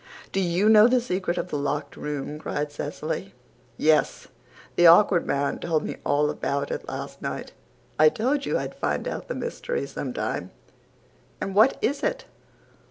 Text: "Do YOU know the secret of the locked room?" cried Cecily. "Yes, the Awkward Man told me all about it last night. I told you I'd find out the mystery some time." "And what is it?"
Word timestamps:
"Do 0.31 0.39
YOU 0.39 0.67
know 0.67 0.87
the 0.87 0.99
secret 0.99 1.37
of 1.37 1.49
the 1.49 1.59
locked 1.59 1.95
room?" 1.95 2.39
cried 2.39 2.71
Cecily. 2.71 3.35
"Yes, 3.77 4.29
the 4.75 4.87
Awkward 4.87 5.27
Man 5.27 5.59
told 5.59 5.83
me 5.83 5.97
all 6.03 6.31
about 6.31 6.71
it 6.71 6.87
last 6.87 7.21
night. 7.21 7.51
I 7.99 8.09
told 8.09 8.43
you 8.47 8.57
I'd 8.57 8.73
find 8.73 9.07
out 9.07 9.27
the 9.27 9.35
mystery 9.35 9.85
some 9.85 10.11
time." 10.11 10.49
"And 11.39 11.53
what 11.53 11.77
is 11.83 12.01
it?" 12.01 12.25